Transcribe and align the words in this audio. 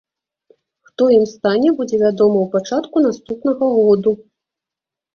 Хто 0.89 1.09
ім 1.17 1.25
стане 1.33 1.75
будзе 1.83 2.01
вядома 2.05 2.37
ў 2.41 2.47
пачатку 2.57 3.07
наступнага 3.07 3.73
году. 3.79 4.11